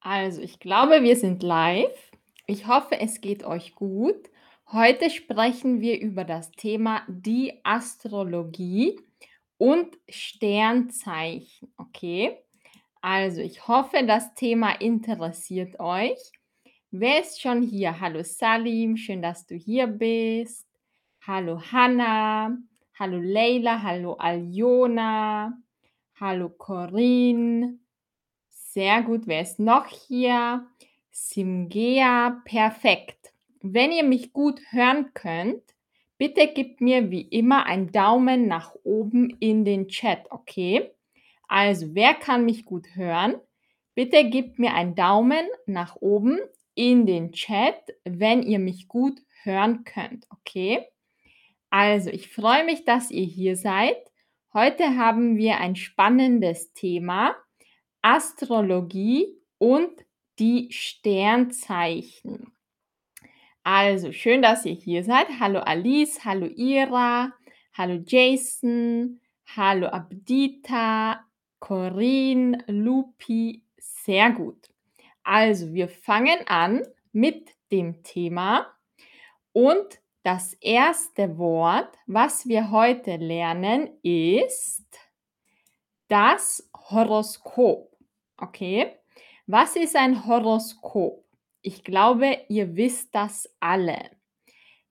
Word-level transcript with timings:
Also, 0.00 0.40
ich 0.40 0.58
glaube, 0.60 1.02
wir 1.02 1.14
sind 1.16 1.42
live. 1.42 2.12
Ich 2.46 2.66
hoffe, 2.66 2.98
es 2.98 3.20
geht 3.20 3.44
euch 3.44 3.74
gut. 3.74 4.30
Heute 4.72 5.10
sprechen 5.10 5.80
wir 5.80 6.00
über 6.00 6.24
das 6.24 6.50
Thema 6.52 7.02
die 7.06 7.60
Astrologie 7.64 8.98
und 9.58 9.98
Sternzeichen, 10.08 11.72
okay? 11.76 12.38
Also, 13.02 13.42
ich 13.42 13.68
hoffe, 13.68 14.04
das 14.06 14.34
Thema 14.34 14.72
interessiert 14.72 15.78
euch. 15.78 16.18
Wer 16.90 17.20
ist 17.20 17.40
schon 17.40 17.62
hier? 17.62 18.00
Hallo 18.00 18.22
Salim, 18.22 18.96
schön, 18.96 19.20
dass 19.20 19.46
du 19.46 19.54
hier 19.54 19.86
bist. 19.86 20.66
Hallo 21.26 21.60
Hanna, 21.60 22.56
hallo 22.98 23.18
Leila, 23.20 23.82
hallo 23.82 24.14
Aljona, 24.14 25.52
hallo 26.18 26.48
Corinne. 26.48 27.78
Sehr 28.72 29.02
gut. 29.02 29.22
Wer 29.26 29.42
ist 29.42 29.58
noch 29.58 29.88
hier? 29.88 30.64
Simgea, 31.10 32.40
perfekt. 32.44 33.32
Wenn 33.60 33.90
ihr 33.90 34.04
mich 34.04 34.32
gut 34.32 34.60
hören 34.70 35.12
könnt, 35.12 35.64
bitte 36.18 36.46
gebt 36.46 36.80
mir 36.80 37.10
wie 37.10 37.22
immer 37.22 37.66
einen 37.66 37.90
Daumen 37.90 38.46
nach 38.46 38.76
oben 38.84 39.36
in 39.40 39.64
den 39.64 39.88
Chat, 39.88 40.30
okay? 40.30 40.88
Also, 41.48 41.96
wer 41.96 42.14
kann 42.14 42.44
mich 42.44 42.64
gut 42.64 42.94
hören? 42.94 43.34
Bitte 43.96 44.30
gebt 44.30 44.60
mir 44.60 44.72
einen 44.74 44.94
Daumen 44.94 45.48
nach 45.66 45.96
oben 45.96 46.38
in 46.76 47.06
den 47.06 47.32
Chat, 47.32 47.74
wenn 48.04 48.44
ihr 48.44 48.60
mich 48.60 48.86
gut 48.86 49.20
hören 49.42 49.82
könnt, 49.82 50.28
okay? 50.30 50.86
Also, 51.70 52.08
ich 52.10 52.28
freue 52.28 52.64
mich, 52.64 52.84
dass 52.84 53.10
ihr 53.10 53.24
hier 53.26 53.56
seid. 53.56 53.96
Heute 54.54 54.96
haben 54.96 55.36
wir 55.36 55.58
ein 55.58 55.74
spannendes 55.74 56.72
Thema. 56.72 57.34
Astrologie 58.02 59.38
und 59.58 59.90
die 60.38 60.72
Sternzeichen. 60.72 62.52
Also, 63.62 64.12
schön, 64.12 64.40
dass 64.42 64.64
ihr 64.64 64.74
hier 64.74 65.04
seid. 65.04 65.26
Hallo 65.38 65.60
Alice, 65.60 66.24
hallo 66.24 66.46
Ira, 66.46 67.32
hallo 67.74 68.02
Jason, 68.06 69.20
hallo 69.54 69.86
Abdita, 69.88 71.26
Corinne, 71.58 72.64
Lupi. 72.68 73.62
Sehr 73.76 74.30
gut. 74.30 74.68
Also, 75.22 75.74
wir 75.74 75.88
fangen 75.88 76.46
an 76.46 76.82
mit 77.12 77.50
dem 77.70 78.02
Thema 78.02 78.66
und 79.52 80.00
das 80.22 80.54
erste 80.54 81.38
Wort, 81.38 81.96
was 82.06 82.46
wir 82.46 82.70
heute 82.70 83.16
lernen, 83.16 83.90
ist 84.02 84.86
das 86.08 86.68
Horoskop. 86.74 87.89
Okay? 88.40 88.96
Was 89.46 89.76
ist 89.76 89.94
ein 89.96 90.26
Horoskop? 90.26 91.24
Ich 91.62 91.84
glaube, 91.84 92.38
ihr 92.48 92.74
wisst 92.76 93.14
das 93.14 93.48
alle. 93.60 94.10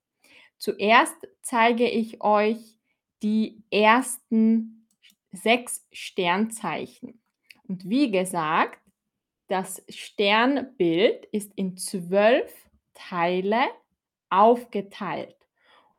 Zuerst 0.56 1.16
zeige 1.42 1.88
ich 1.88 2.22
euch 2.22 2.77
die 3.22 3.62
ersten 3.70 4.86
sechs 5.32 5.86
Sternzeichen. 5.92 7.20
Und 7.66 7.88
wie 7.88 8.10
gesagt, 8.10 8.80
das 9.48 9.82
Sternbild 9.88 11.26
ist 11.26 11.52
in 11.54 11.76
zwölf 11.76 12.52
Teile 12.94 13.62
aufgeteilt. 14.30 15.36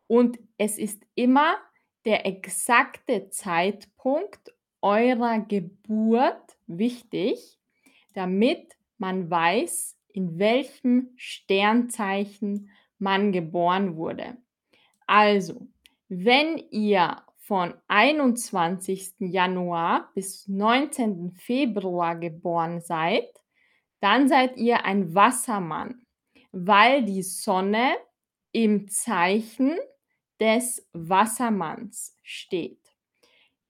Und 0.08 0.40
es 0.58 0.78
ist 0.78 1.03
immer 1.16 1.58
der 2.06 2.25
exakte 2.25 3.29
Zeitpunkt 3.29 4.53
eurer 4.81 5.40
Geburt 5.40 6.58
wichtig, 6.68 7.59
damit 8.13 8.78
man 8.97 9.29
weiß, 9.29 9.97
in 10.09 10.40
welchem 10.40 11.09
Sternzeichen 11.16 12.69
man 12.97 13.31
geboren 13.31 13.96
wurde. 13.96 14.38
Also, 15.06 15.68
wenn 16.09 16.58
ihr 16.72 17.24
von 17.38 17.74
21. 17.88 19.14
Januar 19.20 20.12
bis 20.14 20.47
19. 20.47 21.31
Februar 21.31 22.16
geboren 22.16 22.81
seid, 22.81 23.30
dann 24.02 24.28
seid 24.28 24.58
ihr 24.58 24.86
ein 24.86 25.14
Wassermann, 25.16 26.06
weil 26.52 27.03
die 27.03 27.24
Sonne 27.24 27.96
im 28.52 28.88
Zeichen 28.88 29.78
des 30.40 30.88
Wassermanns 30.94 32.16
steht. 32.23 32.79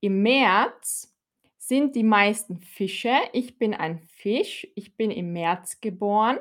Im 0.02 0.22
März 0.22 1.14
sind 1.58 1.96
die 1.96 2.04
meisten 2.04 2.60
Fische. 2.60 3.16
Ich 3.34 3.58
bin 3.58 3.74
ein 3.74 4.00
Fisch. 4.00 4.68
Ich 4.76 4.96
bin 4.96 5.12
im 5.12 5.34
März 5.34 5.82
geboren. 5.82 6.40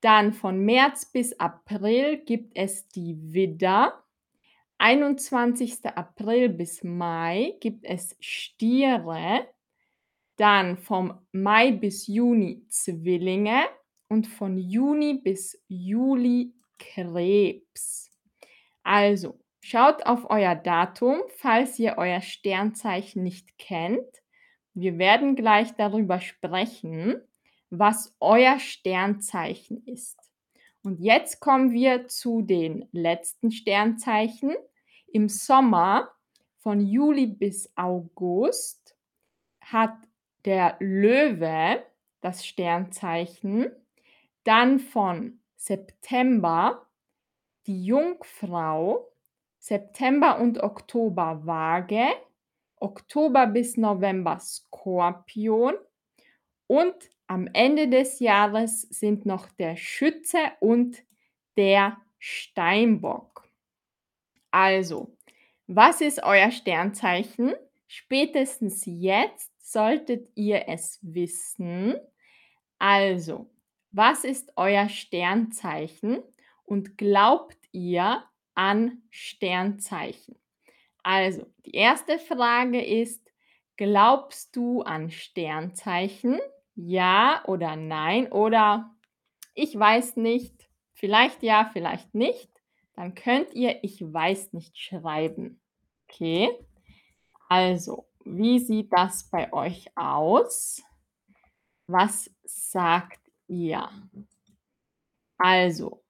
Dann 0.00 0.32
von 0.32 0.64
März 0.64 1.06
bis 1.06 1.38
April 1.38 2.18
gibt 2.18 2.56
es 2.56 2.88
die 2.88 3.16
Widder. 3.32 4.02
21. 4.78 5.86
April 5.86 6.50
bis 6.50 6.84
Mai 6.84 7.54
gibt 7.60 7.84
es 7.84 8.16
Stiere, 8.20 9.46
dann 10.36 10.76
vom 10.76 11.18
Mai 11.32 11.72
bis 11.72 12.06
Juni 12.06 12.66
Zwillinge 12.68 13.64
und 14.08 14.26
von 14.26 14.58
Juni 14.58 15.14
bis 15.14 15.62
Juli 15.68 16.52
Krebs. 16.78 18.10
Also, 18.82 19.40
schaut 19.60 20.04
auf 20.06 20.30
euer 20.30 20.54
Datum, 20.54 21.22
falls 21.38 21.78
ihr 21.78 21.96
euer 21.96 22.20
Sternzeichen 22.20 23.22
nicht 23.22 23.58
kennt. 23.58 24.22
Wir 24.74 24.98
werden 24.98 25.36
gleich 25.36 25.74
darüber 25.74 26.20
sprechen, 26.20 27.22
was 27.70 28.14
euer 28.20 28.58
Sternzeichen 28.58 29.82
ist. 29.86 30.25
Und 30.86 31.00
jetzt 31.00 31.40
kommen 31.40 31.72
wir 31.72 32.06
zu 32.06 32.42
den 32.42 32.88
letzten 32.92 33.50
Sternzeichen. 33.50 34.54
Im 35.08 35.28
Sommer 35.28 36.12
von 36.58 36.80
Juli 36.80 37.26
bis 37.26 37.72
August 37.74 38.96
hat 39.60 39.96
der 40.44 40.76
Löwe, 40.78 41.82
das 42.20 42.46
Sternzeichen, 42.46 43.72
dann 44.44 44.78
von 44.78 45.40
September 45.56 46.86
die 47.66 47.84
Jungfrau, 47.84 49.10
September 49.58 50.38
und 50.38 50.62
Oktober 50.62 51.44
Waage, 51.44 52.06
Oktober 52.76 53.48
bis 53.48 53.76
November 53.76 54.38
Skorpion. 54.38 55.74
Und 56.68 56.94
am 57.26 57.48
Ende 57.52 57.88
des 57.88 58.20
Jahres 58.20 58.82
sind 58.82 59.26
noch 59.26 59.48
der 59.50 59.76
Schütze 59.76 60.38
und 60.60 60.98
der 61.56 61.96
Steinbock. 62.18 63.48
Also, 64.50 65.16
was 65.66 66.00
ist 66.00 66.22
euer 66.22 66.50
Sternzeichen? 66.50 67.54
Spätestens 67.88 68.84
jetzt 68.86 69.52
solltet 69.60 70.30
ihr 70.34 70.68
es 70.68 70.98
wissen. 71.02 71.96
Also, 72.78 73.50
was 73.90 74.24
ist 74.24 74.52
euer 74.56 74.88
Sternzeichen 74.88 76.22
und 76.64 76.98
glaubt 76.98 77.58
ihr 77.72 78.22
an 78.54 79.02
Sternzeichen? 79.10 80.38
Also, 81.02 81.46
die 81.64 81.72
erste 81.72 82.18
Frage 82.18 82.84
ist, 82.84 83.32
glaubst 83.76 84.54
du 84.56 84.82
an 84.82 85.10
Sternzeichen? 85.10 86.40
Ja 86.76 87.42
oder 87.46 87.74
nein 87.74 88.30
oder 88.30 88.94
ich 89.54 89.76
weiß 89.76 90.16
nicht, 90.16 90.68
vielleicht 90.92 91.42
ja, 91.42 91.68
vielleicht 91.72 92.14
nicht. 92.14 92.50
Dann 92.94 93.14
könnt 93.14 93.54
ihr 93.54 93.82
ich 93.82 94.00
weiß 94.00 94.52
nicht 94.52 94.78
schreiben. 94.78 95.60
Okay? 96.04 96.50
Also, 97.48 98.06
wie 98.24 98.58
sieht 98.58 98.92
das 98.92 99.30
bei 99.30 99.52
euch 99.52 99.86
aus? 99.96 100.82
Was 101.86 102.30
sagt 102.44 103.20
ihr? 103.46 103.88
Also, 105.38 106.02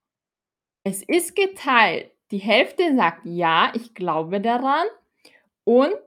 es 0.83 1.03
ist 1.03 1.37
geteilt. 1.37 2.11
Die 2.31 2.39
Hälfte 2.39 2.97
sagt 2.97 3.25
ja, 3.25 3.73
ich 3.75 3.95
glaube 3.95 4.41
daran 4.41 4.87
und 5.65 6.01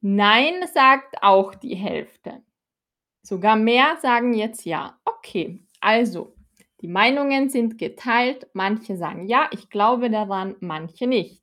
nein 0.00 0.66
sagt 0.72 1.22
auch 1.22 1.54
die 1.54 1.76
Hälfte. 1.76 2.42
Sogar 3.24 3.56
mehr 3.56 3.96
sagen 4.02 4.34
jetzt 4.34 4.66
ja. 4.66 4.98
Okay, 5.06 5.64
also 5.80 6.36
die 6.82 6.88
Meinungen 6.88 7.48
sind 7.48 7.78
geteilt. 7.78 8.46
Manche 8.52 8.98
sagen 8.98 9.26
ja, 9.26 9.48
ich 9.50 9.70
glaube 9.70 10.10
daran, 10.10 10.56
manche 10.60 11.06
nicht. 11.06 11.42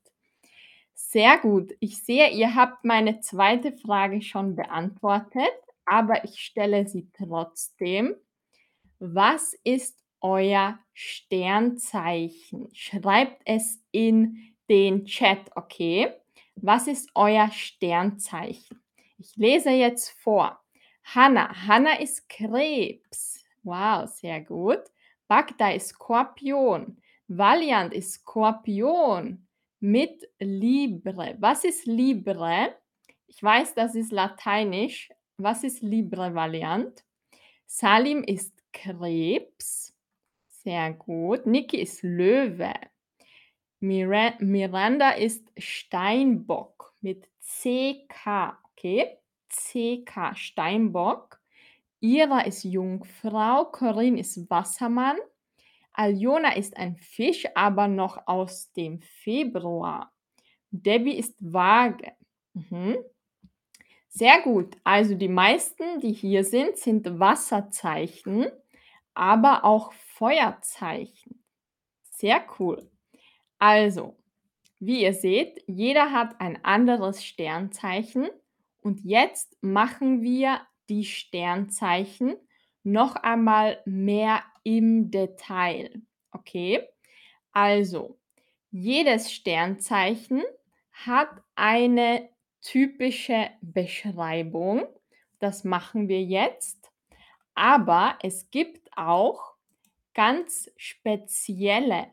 Sehr 0.93 1.39
gut. 1.39 1.73
Ich 1.79 1.97
sehe, 2.03 2.29
ihr 2.29 2.53
habt 2.53 2.85
meine 2.85 3.19
zweite 3.21 3.73
Frage 3.73 4.21
schon 4.21 4.55
beantwortet, 4.55 5.51
aber 5.85 6.23
ich 6.23 6.39
stelle 6.39 6.87
sie 6.87 7.09
trotzdem. 7.17 8.15
Was 8.99 9.55
ist 9.63 9.97
euer 10.21 10.77
Sternzeichen? 10.93 12.69
Schreibt 12.73 13.41
es 13.45 13.81
in 13.91 14.53
den 14.69 15.05
Chat, 15.05 15.39
okay? 15.55 16.13
Was 16.55 16.85
ist 16.85 17.09
euer 17.15 17.49
Sternzeichen? 17.51 18.83
Ich 19.17 19.35
lese 19.35 19.71
jetzt 19.71 20.11
vor. 20.11 20.61
Hanna. 21.03 21.67
Hanna 21.67 21.99
ist 21.99 22.27
Krebs. 22.29 23.43
Wow, 23.63 24.07
sehr 24.07 24.41
gut. 24.41 24.81
Bagda 25.27 25.71
ist 25.71 25.89
Skorpion. 25.89 26.97
Valiant 27.27 27.93
ist 27.93 28.13
Skorpion 28.13 29.47
mit 29.79 30.29
Libre. 30.39 31.35
Was 31.39 31.63
ist 31.63 31.85
Libre? 31.85 32.75
Ich 33.27 33.41
weiß, 33.41 33.73
das 33.75 33.95
ist 33.95 34.11
lateinisch. 34.11 35.09
Was 35.37 35.63
ist 35.63 35.81
Libre 35.81 36.33
Valiant? 36.35 37.03
Salim 37.65 38.23
ist 38.23 38.53
Krebs. 38.73 39.95
Sehr 40.49 40.93
gut. 40.93 41.45
Niki 41.45 41.77
ist 41.77 42.03
Löwe. 42.03 42.73
Mira 43.79 44.33
Miranda 44.39 45.11
ist 45.11 45.47
Steinbock 45.57 46.93
mit 47.01 47.27
CK. 47.39 48.59
Okay? 48.71 49.20
CK 49.51 50.35
Steinbock. 50.35 51.39
Ira 51.99 52.41
ist 52.41 52.63
Jungfrau, 52.63 53.65
Corinne 53.65 54.19
ist 54.19 54.49
Wassermann, 54.49 55.17
Aljona 55.93 56.55
ist 56.55 56.75
ein 56.77 56.95
Fisch, 56.95 57.45
aber 57.53 57.87
noch 57.87 58.27
aus 58.27 58.71
dem 58.73 59.01
Februar. 59.01 60.11
Debbie 60.71 61.17
ist 61.17 61.35
Waage. 61.39 62.13
Mhm. 62.53 62.97
Sehr 64.07 64.41
gut. 64.41 64.77
Also 64.83 65.15
die 65.15 65.27
meisten, 65.27 65.99
die 65.99 66.13
hier 66.13 66.43
sind, 66.43 66.77
sind 66.77 67.19
Wasserzeichen, 67.19 68.47
aber 69.13 69.63
auch 69.63 69.93
Feuerzeichen. 69.93 71.43
Sehr 72.09 72.43
cool. 72.59 72.89
Also, 73.59 74.17
wie 74.79 75.03
ihr 75.03 75.13
seht, 75.13 75.63
jeder 75.67 76.11
hat 76.11 76.39
ein 76.41 76.63
anderes 76.63 77.23
Sternzeichen 77.23 78.29
und 78.81 79.01
jetzt 79.03 79.57
machen 79.61 80.21
wir 80.21 80.61
die 80.89 81.05
Sternzeichen 81.05 82.35
noch 82.83 83.15
einmal 83.15 83.81
mehr 83.85 84.43
im 84.63 85.11
Detail. 85.11 86.01
Okay? 86.31 86.87
Also, 87.51 88.17
jedes 88.71 89.31
Sternzeichen 89.31 90.43
hat 90.91 91.29
eine 91.55 92.29
typische 92.61 93.49
Beschreibung. 93.61 94.85
Das 95.39 95.63
machen 95.63 96.07
wir 96.07 96.23
jetzt. 96.23 96.91
Aber 97.53 98.17
es 98.21 98.49
gibt 98.49 98.89
auch 98.95 99.55
ganz 100.13 100.71
spezielle 100.77 102.07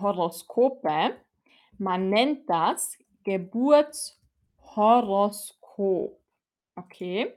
Horoskope. 0.00 1.16
Man 1.78 2.08
nennt 2.10 2.48
das 2.48 2.98
Geburtshoroskop. 4.74 6.20
Okay, 6.76 7.34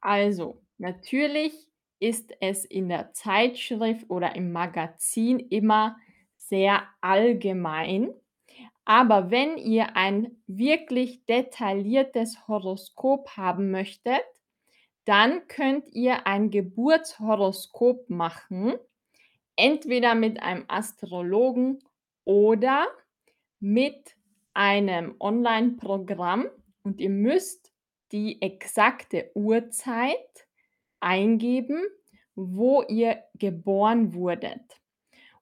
also 0.00 0.62
natürlich 0.78 1.52
ist 1.98 2.32
es 2.40 2.64
in 2.64 2.88
der 2.88 3.12
Zeitschrift 3.12 4.10
oder 4.10 4.36
im 4.36 4.52
Magazin 4.52 5.38
immer 5.38 5.96
sehr 6.36 6.82
allgemein. 7.00 8.12
Aber 8.84 9.30
wenn 9.30 9.56
ihr 9.56 9.96
ein 9.96 10.36
wirklich 10.46 11.24
detailliertes 11.24 12.46
Horoskop 12.46 13.36
haben 13.36 13.70
möchtet, 13.70 14.22
dann 15.04 15.48
könnt 15.48 15.88
ihr 15.92 16.26
ein 16.26 16.50
Geburtshoroskop 16.50 18.08
machen, 18.10 18.74
entweder 19.56 20.14
mit 20.14 20.42
einem 20.42 20.64
Astrologen 20.68 21.82
oder 22.24 22.86
mit 23.58 24.16
einem 24.54 25.16
Online-Programm 25.18 26.46
und 26.86 27.00
ihr 27.00 27.10
müsst 27.10 27.72
die 28.12 28.40
exakte 28.40 29.32
Uhrzeit 29.34 30.46
eingeben, 31.00 31.82
wo 32.36 32.82
ihr 32.82 33.24
geboren 33.34 34.14
wurdet. 34.14 34.62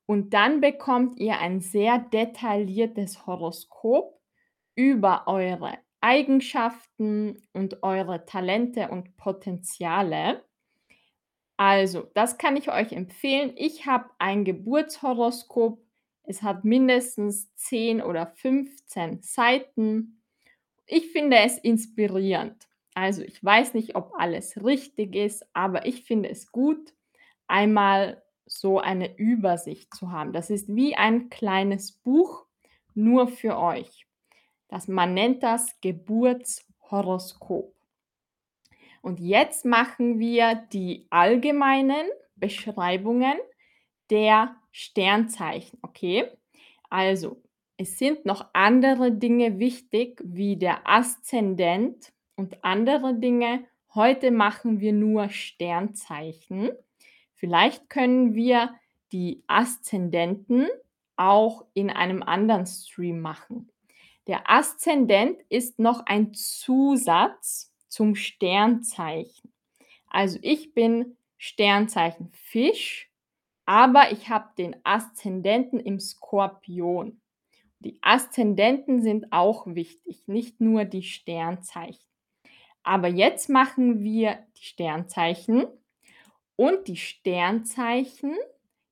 Und 0.07 0.33
dann 0.33 0.63
bekommt 0.63 1.21
ihr 1.21 1.39
ein 1.39 1.61
sehr 1.61 1.99
detailliertes 1.99 3.27
Horoskop 3.27 4.19
über 4.75 5.25
eure 5.27 5.77
Eigenschaften 6.01 7.43
und 7.53 7.83
eure 7.83 8.25
Talente 8.25 8.89
und 8.89 9.15
Potenziale. 9.19 10.43
Also, 11.59 12.09
das 12.15 12.39
kann 12.39 12.57
ich 12.57 12.73
euch 12.73 12.93
empfehlen. 12.93 13.53
Ich 13.57 13.85
habe 13.85 14.09
ein 14.19 14.47
Geburtshoroskop. 14.47 15.79
Es 16.23 16.41
hat 16.41 16.65
mindestens 16.65 17.55
10 17.57 18.01
oder 18.01 18.29
15 18.29 19.21
Seiten. 19.21 20.24
Ich 20.87 21.11
finde 21.12 21.38
es 21.38 21.59
inspirierend. 21.59 22.69
Also, 22.95 23.23
ich 23.23 23.43
weiß 23.43 23.75
nicht, 23.75 23.97
ob 23.97 24.12
alles 24.17 24.62
richtig 24.62 25.17
ist, 25.17 25.45
aber 25.53 25.87
ich 25.87 26.05
finde 26.05 26.29
es 26.31 26.53
gut, 26.53 26.95
einmal 27.47 28.23
so 28.47 28.79
eine 28.79 29.17
Übersicht 29.17 29.93
zu 29.95 30.12
haben. 30.12 30.33
Das 30.33 30.50
ist 30.50 30.75
wie 30.75 30.95
ein 30.95 31.29
kleines 31.31 31.93
Buch 31.93 32.47
nur 32.95 33.26
für 33.29 33.59
euch. 33.59 34.07
Das 34.69 34.88
man 34.88 35.14
nennt 35.14 35.43
das 35.43 35.81
Geburtshoroskop. 35.81 37.75
Und 39.03 39.21
jetzt 39.21 39.64
machen 39.64 40.19
wir 40.19 40.55
die 40.73 41.07
allgemeinen 41.11 42.07
Beschreibungen 42.37 43.37
der 44.11 44.57
Sternzeichen, 44.73 45.79
okay? 45.83 46.31
Also, 46.91 47.43
es 47.76 47.99
sind 47.99 48.25
noch 48.25 48.50
andere 48.52 49.12
Dinge 49.12 49.59
wichtig, 49.59 50.21
wie 50.25 50.57
der 50.57 50.88
Aszendent 50.88 52.12
und 52.37 52.62
andere 52.62 53.14
Dinge. 53.14 53.64
Heute 53.95 54.31
machen 54.31 54.81
wir 54.81 54.93
nur 54.93 55.28
Sternzeichen. 55.28 56.71
Vielleicht 57.35 57.90
können 57.90 58.35
wir 58.35 58.75
die 59.12 59.43
Aszendenten 59.49 60.69
auch 61.16 61.64
in 61.75 61.90
einem 61.90 62.23
anderen 62.23 62.66
Stream 62.66 63.21
machen. 63.21 63.71
Der 64.26 64.49
Aszendent 64.50 65.40
ist 65.49 65.78
noch 65.78 66.07
ein 66.07 66.33
Zusatz 66.33 67.73
zum 67.88 68.14
Sternzeichen. 68.14 69.52
Also 70.09 70.38
ich 70.43 70.75
bin 70.75 71.16
Sternzeichen 71.37 72.31
Fisch, 72.33 73.11
aber 73.66 74.12
ich 74.12 74.28
habe 74.28 74.49
den 74.57 74.76
Aszendenten 74.85 75.81
im 75.81 76.00
Skorpion. 76.00 77.21
Die 77.85 77.99
Aszendenten 78.00 79.03
sind 79.03 79.31
auch 79.31 79.67
wichtig, 79.67 80.26
nicht 80.26 80.61
nur 80.61 80.87
die 80.87 81.03
Sternzeichen. 81.03 82.05
Aber 82.83 83.09
jetzt 83.09 83.49
machen 83.49 84.03
wir 84.03 84.38
die 84.57 84.64
Sternzeichen 84.64 85.67
und 86.57 86.88
die 86.88 86.97
Sternzeichen, 86.97 88.37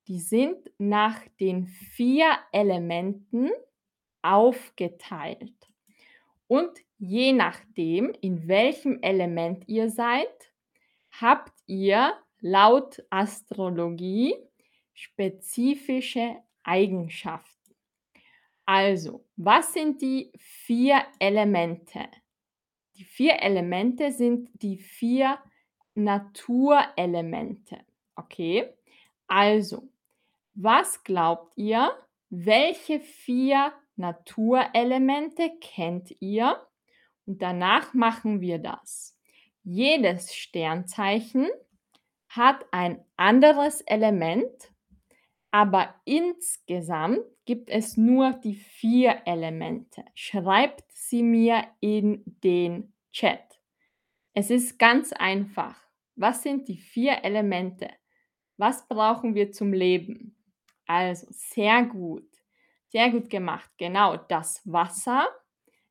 die 0.07 0.19
sind 0.19 0.71
nach 0.77 1.19
den 1.39 1.67
vier 1.67 2.27
Elementen 2.51 3.49
aufgeteilt. 4.21 5.53
Und 6.47 6.71
je 6.97 7.33
nachdem, 7.33 8.13
in 8.21 8.47
welchem 8.47 9.01
Element 9.01 9.67
ihr 9.67 9.89
seid, 9.89 10.51
habt 11.19 11.53
ihr 11.65 12.13
laut 12.41 13.03
Astrologie 13.09 14.35
spezifische 14.93 16.35
Eigenschaften. 16.63 17.62
Also, 18.75 19.23
was 19.35 19.71
sind 19.71 20.01
die 20.01 20.31
vier 20.35 21.03
Elemente? 21.19 22.09
Die 22.95 23.03
vier 23.03 23.39
Elemente 23.39 24.11
sind 24.11 24.49
die 24.63 24.79
vier 24.79 25.37
Naturelemente. 25.93 27.81
Okay? 28.15 28.73
Also, 29.27 29.87
was 30.55 31.03
glaubt 31.03 31.55
ihr, 31.55 31.91
welche 32.31 32.99
vier 32.99 33.73
Naturelemente 33.95 35.51
kennt 35.61 36.09
ihr? 36.19 36.59
Und 37.27 37.43
danach 37.43 37.93
machen 37.93 38.41
wir 38.41 38.57
das. 38.57 39.19
Jedes 39.63 40.33
Sternzeichen 40.33 41.47
hat 42.27 42.65
ein 42.71 43.05
anderes 43.17 43.81
Element, 43.81 44.72
aber 45.53 45.93
insgesamt 46.05 47.21
gibt 47.45 47.69
es 47.69 47.95
nur 47.95 48.33
die 48.33 48.55
vier 48.55 49.21
Elemente. 49.25 50.03
Schreibt 50.15 50.83
sie 50.91 51.21
mir 51.21 51.63
in 51.79 52.23
den 52.25 52.91
Chat. 53.11 53.61
Es 54.33 54.49
ist 54.49 54.79
ganz 54.79 55.13
einfach. 55.13 55.79
Was 56.15 56.41
sind 56.41 56.67
die 56.67 56.77
vier 56.77 57.23
Elemente? 57.23 57.87
Was 58.57 58.87
brauchen 58.87 59.35
wir 59.35 59.51
zum 59.51 59.73
Leben? 59.73 60.35
Also, 60.87 61.27
sehr 61.29 61.83
gut. 61.83 62.27
Sehr 62.87 63.11
gut 63.11 63.29
gemacht. 63.29 63.69
Genau, 63.77 64.17
das 64.17 64.59
Wasser, 64.65 65.27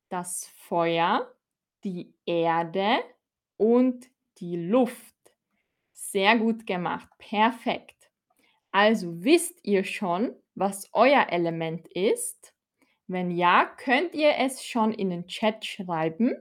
das 0.09 0.49
Feuer, 0.57 1.33
die 1.85 2.17
Erde 2.27 2.99
und 3.57 4.11
die 4.39 4.57
Luft. 4.57 5.15
Sehr 5.93 6.37
gut 6.37 6.67
gemacht. 6.67 7.09
Perfekt. 7.19 8.02
Also 8.73 9.23
wisst 9.23 9.61
ihr 9.63 9.85
schon, 9.85 10.35
was 10.55 10.89
euer 10.93 11.27
Element 11.29 11.87
ist? 11.89 12.55
Wenn 13.07 13.31
ja, 13.31 13.67
könnt 13.67 14.15
ihr 14.15 14.37
es 14.39 14.65
schon 14.65 14.93
in 14.93 15.11
den 15.11 15.27
Chat 15.27 15.65
schreiben. 15.65 16.35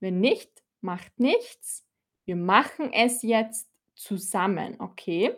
Wenn 0.00 0.20
nicht, 0.20 0.50
macht 0.80 1.18
nichts. 1.20 1.86
Wir 2.24 2.36
machen 2.36 2.92
es 2.92 3.22
jetzt 3.22 3.70
zusammen, 3.94 4.76
okay? 4.80 5.34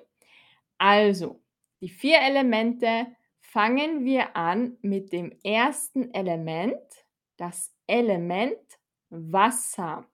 Also, 0.79 1.43
die 1.81 1.89
vier 1.89 2.21
Elemente 2.21 3.07
fangen 3.41 4.05
wir 4.05 4.35
an 4.37 4.79
mit 4.81 5.13
dem 5.13 5.33
ersten 5.45 6.13
Element, 6.15 6.81
das 7.37 7.75
Element 7.87 8.59
Wasser. 9.11 10.07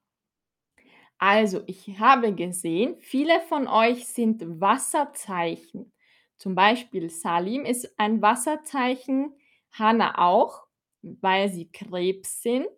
Also, 1.18 1.62
ich 1.66 1.98
habe 1.98 2.34
gesehen, 2.34 2.96
viele 2.98 3.40
von 3.42 3.68
euch 3.68 4.06
sind 4.06 4.60
Wasserzeichen. 4.60 5.92
Zum 6.38 6.54
Beispiel 6.54 7.10
Salim 7.10 7.64
ist 7.64 7.98
ein 7.98 8.20
Wasserzeichen, 8.22 9.32
Hanna 9.72 10.18
auch, 10.18 10.66
weil 11.02 11.48
sie 11.48 11.70
Krebs 11.70 12.42
sind. 12.42 12.68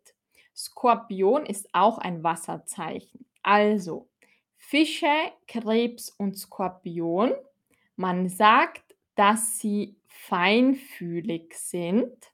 Skorpion 0.54 1.46
ist 1.46 1.68
auch 1.72 1.98
ein 1.98 2.22
Wasserzeichen. 2.22 3.26
Also, 3.42 4.08
Fische, 4.56 5.12
Krebs 5.46 6.10
und 6.10 6.36
Skorpion. 6.36 7.32
Man 7.96 8.28
sagt, 8.28 8.96
dass 9.14 9.58
sie 9.58 9.96
feinfühlig 10.06 11.54
sind. 11.54 12.32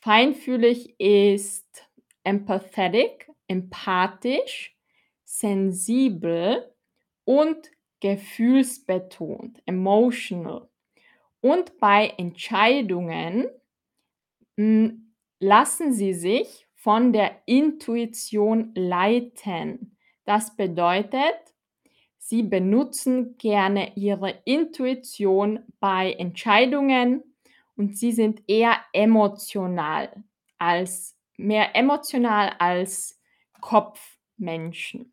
Feinfühlig 0.00 0.98
ist 0.98 1.88
empathetic, 2.24 3.30
empathisch, 3.48 4.76
sensibel 5.24 6.74
und 7.24 7.70
gefühlsbetont, 8.00 9.62
emotional. 9.66 10.68
Und 11.40 11.78
bei 11.78 12.12
Entscheidungen 12.16 13.46
mh, 14.56 14.88
hm, 14.88 15.14
lassen 15.38 15.92
sie 15.92 16.12
sich 16.12 16.66
von 16.74 17.12
der 17.12 17.42
Intuition 17.46 18.72
leiten. 18.74 19.96
Das 20.24 20.56
bedeutet, 20.56 21.36
sie 22.18 22.42
benutzen 22.42 23.36
gerne 23.38 23.96
ihre 23.96 24.30
Intuition 24.44 25.60
bei 25.78 26.12
Entscheidungen 26.12 27.22
und 27.76 27.96
sie 27.96 28.12
sind 28.12 28.42
eher 28.46 28.76
emotional 28.92 30.24
als 30.58 31.16
mehr 31.36 31.74
emotional 31.74 32.54
als 32.58 33.18
Kopfmenschen. 33.60 35.12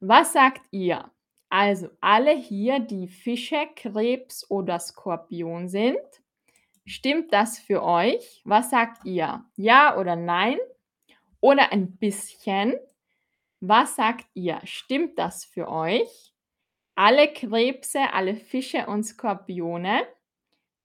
Was 0.00 0.32
sagt 0.32 0.62
ihr? 0.70 1.10
Also 1.50 1.90
alle 2.00 2.34
hier, 2.34 2.78
die 2.78 3.08
Fische, 3.08 3.68
Krebs 3.76 4.50
oder 4.50 4.78
Skorpion 4.78 5.68
sind, 5.68 5.98
stimmt 6.86 7.32
das 7.32 7.58
für 7.58 7.82
euch? 7.82 8.40
Was 8.44 8.70
sagt 8.70 9.04
ihr? 9.04 9.44
Ja 9.56 9.98
oder 9.98 10.16
nein? 10.16 10.58
oder 11.40 11.72
ein 11.72 11.96
bisschen. 11.96 12.74
Was 13.60 13.96
sagt 13.96 14.26
ihr? 14.34 14.60
Stimmt 14.64 15.18
das 15.18 15.44
für 15.44 15.68
euch? 15.68 16.32
Alle 16.94 17.32
Krebse, 17.32 18.12
alle 18.12 18.34
Fische 18.34 18.86
und 18.86 19.04
Skorpione. 19.04 20.06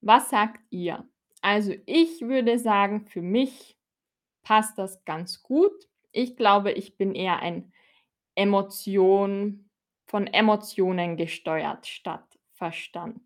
Was 0.02 0.30
sagt 0.30 0.62
ihr? 0.70 1.08
Also 1.42 1.74
ich 1.86 2.22
würde 2.22 2.58
sagen, 2.58 3.06
für 3.06 3.22
mich 3.22 3.78
passt 4.44 4.78
das 4.78 5.04
ganz 5.06 5.42
gut. 5.42 5.74
Ich 6.12 6.36
glaube, 6.38 6.72
ich 6.72 6.98
bin 6.98 7.14
eher 7.14 7.40
ein 7.40 7.74
Emotion, 8.36 9.65
von 10.06 10.28
Emotionen 10.28 11.18
gesteuert 11.18 11.88
statt 11.88 12.26
Verstand. 12.54 13.22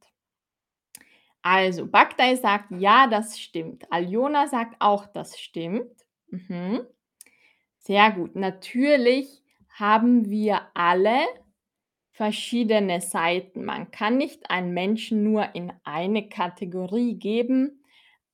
Also, 1.41 1.87
Bagdai 1.87 2.35
sagt, 2.35 2.71
ja, 2.71 3.07
das 3.07 3.39
stimmt. 3.39 3.91
Aljona 3.91 4.47
sagt 4.47 4.75
auch, 4.79 5.05
das 5.05 5.39
stimmt. 5.39 6.05
Mhm. 6.27 6.81
Sehr 7.77 8.11
gut. 8.11 8.35
Natürlich 8.35 9.41
haben 9.69 10.29
wir 10.29 10.67
alle 10.73 11.21
verschiedene 12.11 12.99
Seiten. 12.99 13.63
Man 13.63 13.91
kann 13.91 14.17
nicht 14.17 14.49
einen 14.51 14.73
Menschen 14.73 15.23
nur 15.23 15.55
in 15.55 15.71
eine 15.85 16.27
Kategorie 16.27 17.17
geben, 17.17 17.83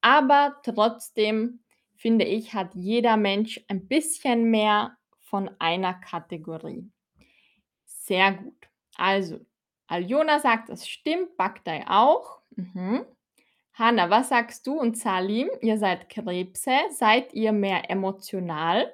aber 0.02 0.56
trotzdem 0.64 1.60
finde 1.96 2.26
ich, 2.26 2.54
hat 2.54 2.74
jeder 2.74 3.18
Mensch 3.18 3.64
ein 3.68 3.88
bisschen 3.88 4.50
mehr 4.50 4.98
von 5.20 5.50
einer 5.60 5.94
Kategorie. 5.94 6.92
Sehr 8.06 8.34
gut. 8.34 8.70
Also, 8.96 9.40
Aljona 9.88 10.40
sagt, 10.40 10.70
das 10.70 10.88
stimmt, 10.88 11.38
Bagdai 11.38 11.86
auch. 11.88 12.40
Mhm. 12.56 13.06
Hanna, 13.74 14.10
was 14.10 14.30
sagst 14.30 14.66
du 14.68 14.80
und 14.80 14.98
Salim? 14.98 15.50
Ihr 15.62 15.78
seid 15.78 16.10
Krebse. 16.10 16.78
Seid 16.92 17.34
ihr 17.34 17.52
mehr 17.52 17.90
emotional? 17.90 18.94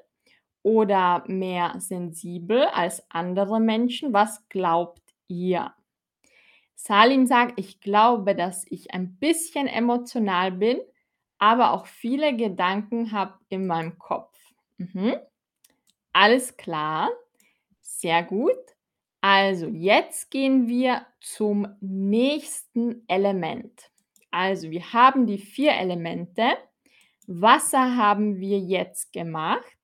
oder 0.64 1.24
mehr 1.28 1.74
sensibel 1.80 2.66
als 2.66 3.04
andere 3.10 3.60
Menschen? 3.60 4.14
Was 4.14 4.48
glaubt 4.50 5.02
ihr? 5.28 5.74
Salim 6.76 7.26
sagt, 7.26 7.60
ich 7.60 7.80
glaube, 7.80 8.36
dass 8.36 8.66
ich 8.70 8.94
ein 8.94 9.16
bisschen 9.18 9.68
emotional 9.68 10.52
bin, 10.52 10.80
aber 11.38 11.74
auch 11.74 11.86
viele 11.86 12.36
Gedanken 12.36 13.12
habe 13.12 13.38
in 13.50 13.68
meinem 13.68 13.98
Kopf. 13.98 14.38
Mhm. 14.78 15.16
Alles 16.14 16.58
klar, 16.58 17.10
sehr 17.82 18.24
gut. 18.24 18.58
Also 19.22 19.68
jetzt 19.68 20.32
gehen 20.32 20.68
wir 20.68 21.06
zum 21.20 21.68
nächsten 21.80 23.08
Element. 23.08 23.92
Also 24.32 24.72
wir 24.72 24.94
haben 24.94 25.28
die 25.28 25.38
vier 25.38 25.74
Elemente. 25.74 26.58
Wasser 27.28 27.96
haben 27.96 28.40
wir 28.40 28.60
jetzt 28.60 29.14
gemacht. 29.14 29.78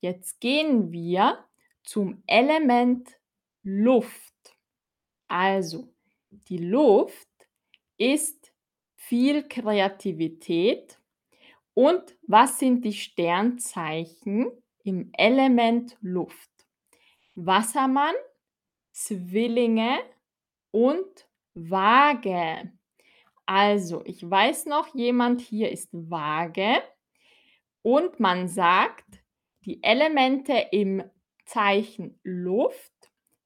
Jetzt 0.00 0.40
gehen 0.40 0.92
wir 0.92 1.44
zum 1.82 2.22
Element 2.26 3.08
Luft. 3.62 4.34
Also, 5.28 5.88
die 6.30 6.58
Luft 6.58 7.28
ist 7.96 8.52
viel 8.94 9.48
Kreativität. 9.48 10.98
Und 11.72 12.16
was 12.26 12.58
sind 12.58 12.84
die 12.84 12.92
Sternzeichen 12.92 14.52
im 14.82 15.10
Element 15.14 15.96
Luft? 16.02 16.50
Wassermann, 17.34 18.14
Zwillinge 18.94 19.98
und 20.70 21.28
Waage. 21.54 22.72
Also, 23.44 24.02
ich 24.06 24.28
weiß 24.28 24.66
noch, 24.66 24.94
jemand 24.94 25.40
hier 25.40 25.70
ist 25.70 25.90
Waage 25.92 26.82
und 27.82 28.20
man 28.20 28.48
sagt, 28.48 29.04
die 29.64 29.82
Elemente 29.82 30.54
im 30.70 31.02
Zeichen 31.44 32.18
Luft 32.22 32.92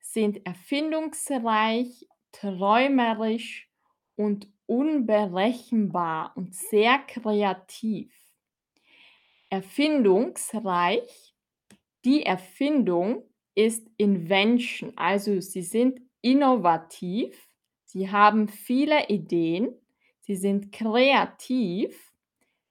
sind 0.00 0.44
erfindungsreich, 0.46 2.06
träumerisch 2.30 3.70
und 4.16 4.52
unberechenbar 4.66 6.32
und 6.36 6.54
sehr 6.54 6.98
kreativ. 6.98 8.14
Erfindungsreich, 9.48 11.34
die 12.04 12.24
Erfindung 12.24 13.22
ist 13.58 13.90
Invention, 13.96 14.92
also 14.94 15.40
sie 15.40 15.62
sind 15.62 16.00
innovativ, 16.20 17.48
sie 17.84 18.08
haben 18.08 18.46
viele 18.46 19.08
Ideen, 19.08 19.74
sie 20.20 20.36
sind 20.36 20.70
kreativ, 20.70 22.14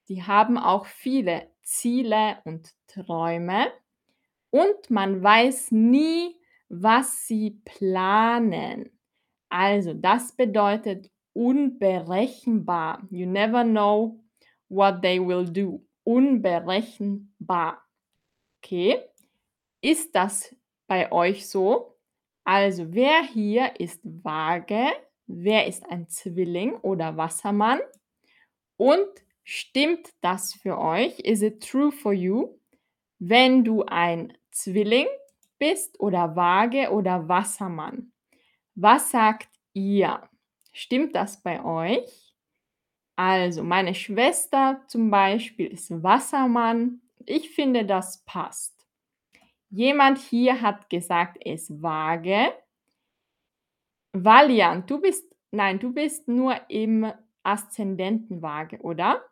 sie 0.06 0.24
haben 0.24 0.58
auch 0.58 0.86
viele 0.86 1.52
Ziele 1.62 2.38
und 2.46 2.74
Träume 2.88 3.68
und 4.50 4.90
man 4.90 5.22
weiß 5.22 5.74
nie, 5.74 6.38
was 6.70 7.28
sie 7.28 7.60
planen. 7.66 8.90
Also, 9.50 9.94
das 9.94 10.32
bedeutet 10.38 11.12
unberechenbar. 11.34 13.06
You 13.10 13.26
never 13.26 13.66
know 13.66 14.22
what 14.70 15.02
they 15.02 15.20
will 15.20 15.44
do. 15.46 15.86
Unberechenbar. 16.06 17.82
Okay. 18.64 19.02
Ist 19.82 20.16
das 20.16 20.56
bei 20.88 21.12
euch 21.12 21.48
so? 21.48 21.98
Also, 22.44 22.94
wer 22.94 23.24
hier 23.24 23.80
ist 23.80 24.02
Waage? 24.04 24.88
Wer 25.28 25.68
ist 25.68 25.86
ein 25.90 26.08
Zwilling 26.08 26.76
oder 26.78 27.18
Wassermann? 27.18 27.82
Und 28.78 29.08
stimmt 29.44 30.14
das 30.22 30.54
für 30.54 30.78
euch? 30.78 31.20
Is 31.20 31.42
it 31.42 31.68
true 31.68 31.92
for 31.92 32.14
you? 32.14 32.58
Wenn 33.20 33.64
du 33.64 33.84
ein 33.84 34.34
Zwilling 34.52 35.08
bist 35.60 36.00
oder 36.00 36.36
Waage 36.36 36.92
oder 36.92 37.28
Wassermann. 37.28 38.12
Was 38.76 39.12
sagt 39.12 39.50
ihr? 39.74 40.22
Stimmt 40.72 41.16
das 41.16 41.42
bei 41.42 41.64
euch? 41.64 42.36
Also, 43.16 43.64
meine 43.64 43.96
Schwester 43.96 44.82
zum 44.88 45.10
Beispiel 45.10 45.68
ist 45.68 46.04
Wassermann. 46.04 47.02
Ich 47.26 47.50
finde, 47.50 47.86
das 47.86 48.24
passt. 48.26 48.77
Jemand 49.70 50.18
hier 50.18 50.62
hat 50.62 50.90
gesagt, 50.90 51.44
ist 51.44 51.82
Waage. 51.82 52.54
Valiant, 54.14 54.90
du 54.90 55.02
bist, 55.02 55.36
nein, 55.52 55.80
du 55.80 55.94
bist 55.94 56.28
nur 56.28 56.56
im 56.70 57.12
Aszendentenwaage, 57.44 58.80
oder? 58.80 59.24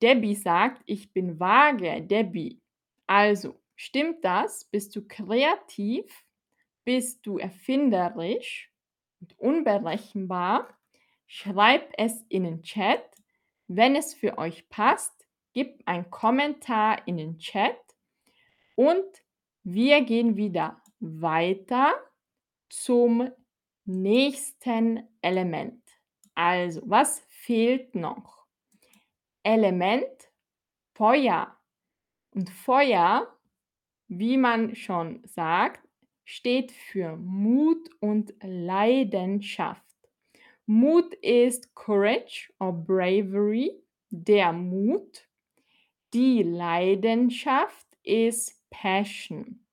Debbie 0.00 0.34
sagt, 0.34 0.82
ich 0.86 1.12
bin 1.12 1.38
Waage, 1.38 2.02
Debbie. 2.02 2.60
Also, 3.06 3.60
stimmt 3.76 4.24
das? 4.24 4.64
Bist 4.64 4.94
du 4.96 5.06
kreativ? 5.06 6.04
Bist 6.84 7.26
du 7.26 7.38
erfinderisch 7.38 8.72
und 9.20 9.38
unberechenbar? 9.38 10.68
Schreibt 11.26 11.94
es 11.98 12.24
in 12.28 12.44
den 12.44 12.62
Chat. 12.62 13.04
Wenn 13.68 13.96
es 13.96 14.14
für 14.14 14.38
euch 14.38 14.68
passt, 14.68 15.26
gebt 15.52 15.86
einen 15.86 16.10
Kommentar 16.10 17.06
in 17.06 17.16
den 17.16 17.38
Chat 17.38 17.78
und 18.74 19.04
wir 19.64 20.02
gehen 20.02 20.36
wieder 20.36 20.82
weiter 21.00 21.92
zum 22.68 23.30
nächsten 23.84 25.08
Element. 25.20 25.82
Also, 26.34 26.82
was 26.84 27.20
fehlt 27.28 27.94
noch? 27.94 28.46
Element 29.42 30.30
Feuer. 30.94 31.56
Und 32.34 32.48
Feuer, 32.48 33.28
wie 34.08 34.36
man 34.36 34.74
schon 34.74 35.22
sagt, 35.24 35.86
steht 36.24 36.72
für 36.72 37.16
Mut 37.16 37.90
und 38.00 38.34
Leidenschaft. 38.42 39.82
Mut 40.66 41.12
ist 41.14 41.74
Courage 41.74 42.52
or 42.60 42.72
Bravery, 42.72 43.82
der 44.10 44.52
Mut. 44.52 45.28
Die 46.14 46.42
Leidenschaft 46.42 47.86
ist 48.02 48.61
Passion. 48.72 49.64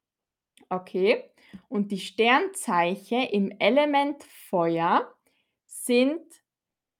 Okay, 0.69 1.23
und 1.67 1.91
die 1.91 1.99
Sternzeichen 1.99 3.23
im 3.23 3.51
Element 3.59 4.23
Feuer 4.23 5.11
sind 5.65 6.21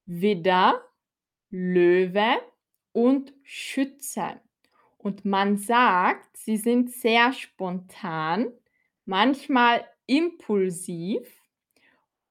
Widder, 0.05 0.83
Löwe 1.51 2.41
und 2.93 3.31
Schütze. 3.43 4.41
Und 4.97 5.23
man 5.23 5.57
sagt, 5.57 6.35
sie 6.35 6.57
sind 6.57 6.91
sehr 6.91 7.31
spontan, 7.31 8.51
manchmal 9.05 9.85
impulsiv 10.07 11.21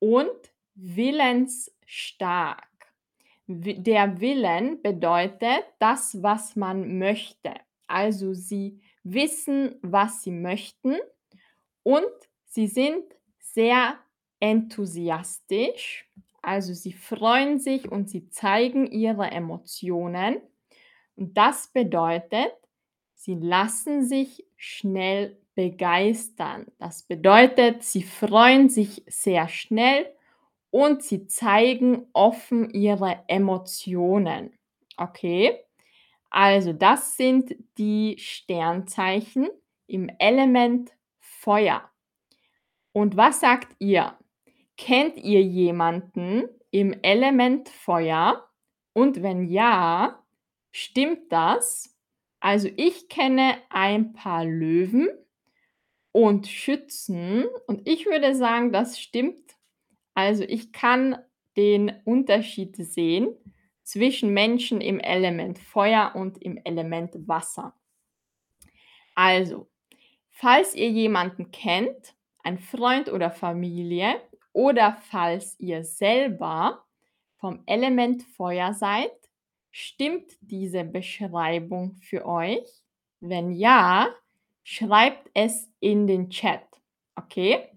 und 0.00 0.52
willensstark. 0.74 2.66
Der 3.46 4.20
Willen 4.20 4.82
bedeutet 4.82 5.64
das, 5.78 6.22
was 6.22 6.56
man 6.56 6.98
möchte. 6.98 7.54
Also 7.86 8.34
sie 8.34 8.82
wissen, 9.12 9.76
was 9.82 10.22
sie 10.22 10.30
möchten 10.32 10.96
und 11.82 12.06
sie 12.44 12.66
sind 12.66 13.04
sehr 13.40 13.98
enthusiastisch. 14.40 16.08
Also 16.42 16.72
sie 16.72 16.92
freuen 16.92 17.58
sich 17.58 17.90
und 17.90 18.08
sie 18.08 18.30
zeigen 18.30 18.86
ihre 18.86 19.30
Emotionen. 19.30 20.40
Und 21.16 21.36
das 21.36 21.68
bedeutet, 21.68 22.52
sie 23.14 23.34
lassen 23.34 24.04
sich 24.06 24.46
schnell 24.56 25.36
begeistern. 25.54 26.66
Das 26.78 27.02
bedeutet, 27.02 27.82
sie 27.82 28.02
freuen 28.02 28.68
sich 28.68 29.02
sehr 29.08 29.48
schnell 29.48 30.06
und 30.70 31.02
sie 31.02 31.26
zeigen 31.26 32.06
offen 32.12 32.70
ihre 32.70 33.24
Emotionen. 33.26 34.52
Okay? 34.96 35.58
Also, 36.30 36.72
das 36.72 37.16
sind 37.16 37.56
die 37.78 38.16
Sternzeichen 38.18 39.48
im 39.86 40.10
Element 40.18 40.92
Feuer. 41.20 41.90
Und 42.92 43.16
was 43.16 43.40
sagt 43.40 43.74
ihr? 43.78 44.18
Kennt 44.76 45.18
ihr 45.18 45.42
jemanden 45.42 46.48
im 46.70 46.92
Element 47.02 47.68
Feuer? 47.68 48.48
Und 48.92 49.22
wenn 49.22 49.48
ja, 49.48 50.22
stimmt 50.72 51.32
das? 51.32 51.96
Also 52.40 52.68
ich 52.76 53.08
kenne 53.08 53.56
ein 53.70 54.12
paar 54.12 54.44
Löwen 54.44 55.08
und 56.12 56.46
Schützen 56.46 57.46
und 57.66 57.86
ich 57.88 58.06
würde 58.06 58.34
sagen, 58.34 58.72
das 58.72 58.98
stimmt. 58.98 59.56
Also 60.14 60.44
ich 60.44 60.72
kann 60.72 61.18
den 61.56 61.92
Unterschied 62.04 62.76
sehen 62.76 63.34
zwischen 63.88 64.34
Menschen 64.34 64.82
im 64.82 65.00
Element 65.00 65.58
Feuer 65.58 66.12
und 66.14 66.42
im 66.42 66.60
Element 66.62 67.26
Wasser. 67.26 67.72
Also, 69.14 69.70
falls 70.28 70.74
ihr 70.74 70.90
jemanden 70.90 71.50
kennt, 71.52 72.14
ein 72.44 72.58
Freund 72.58 73.10
oder 73.10 73.30
Familie, 73.30 74.20
oder 74.52 74.98
falls 75.10 75.58
ihr 75.58 75.84
selber 75.84 76.84
vom 77.38 77.62
Element 77.64 78.22
Feuer 78.36 78.74
seid, 78.74 79.10
stimmt 79.70 80.36
diese 80.42 80.84
Beschreibung 80.84 81.96
für 82.02 82.26
euch? 82.26 82.68
Wenn 83.20 83.52
ja, 83.52 84.08
schreibt 84.64 85.30
es 85.32 85.72
in 85.80 86.06
den 86.06 86.28
Chat. 86.28 86.66
Okay? 87.16 87.70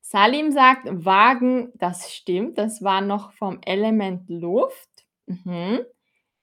Salim 0.00 0.50
sagt, 0.50 0.86
Wagen, 1.04 1.72
das 1.74 2.10
stimmt, 2.10 2.56
das 2.56 2.82
war 2.82 3.02
noch 3.02 3.32
vom 3.32 3.60
Element 3.66 4.30
Luft. 4.30 4.91
Mhm. 5.28 5.80